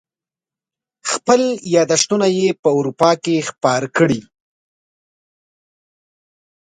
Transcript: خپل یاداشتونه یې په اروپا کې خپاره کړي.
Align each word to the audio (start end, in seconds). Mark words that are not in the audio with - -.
خپل 1.11 1.41
یاداشتونه 1.75 2.27
یې 2.37 2.47
په 2.61 2.69
اروپا 2.77 3.11
کې 3.23 3.45
خپاره 3.49 3.87
کړي. 3.97 4.21